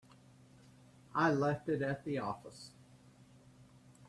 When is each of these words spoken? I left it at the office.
I 1.13 1.29
left 1.31 1.69
it 1.69 1.83
at 1.83 2.03
the 2.05 2.17
office. 2.17 2.71